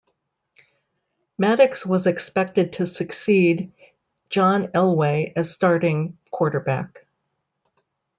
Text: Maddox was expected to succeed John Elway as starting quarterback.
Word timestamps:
Maddox 1.37 1.85
was 1.85 2.07
expected 2.07 2.73
to 2.73 2.87
succeed 2.87 3.71
John 4.31 4.69
Elway 4.69 5.31
as 5.35 5.51
starting 5.53 6.17
quarterback. 6.31 7.05